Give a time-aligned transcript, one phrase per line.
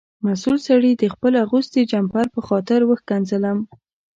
[0.25, 3.57] مسؤل سړي د خپل اغوستي جمپر په خاطر وښکنځلم.